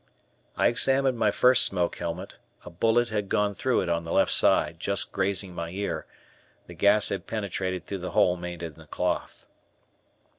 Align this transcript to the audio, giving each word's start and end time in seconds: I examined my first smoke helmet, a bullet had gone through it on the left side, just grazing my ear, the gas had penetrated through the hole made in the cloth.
I 0.57 0.65
examined 0.65 1.19
my 1.19 1.29
first 1.29 1.63
smoke 1.63 1.97
helmet, 1.97 2.37
a 2.65 2.71
bullet 2.71 3.09
had 3.09 3.29
gone 3.29 3.53
through 3.53 3.81
it 3.81 3.87
on 3.89 4.03
the 4.03 4.11
left 4.11 4.31
side, 4.31 4.79
just 4.79 5.11
grazing 5.11 5.53
my 5.53 5.69
ear, 5.69 6.07
the 6.65 6.73
gas 6.73 7.09
had 7.09 7.27
penetrated 7.27 7.85
through 7.85 7.99
the 7.99 8.09
hole 8.17 8.35
made 8.35 8.63
in 8.63 8.73
the 8.73 8.87
cloth. 8.87 9.45